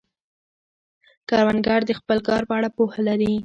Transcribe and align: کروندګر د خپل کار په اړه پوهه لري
کروندګر 1.29 1.79
د 1.85 1.91
خپل 1.99 2.17
کار 2.27 2.41
په 2.49 2.53
اړه 2.57 2.69
پوهه 2.77 3.01
لري 3.07 3.33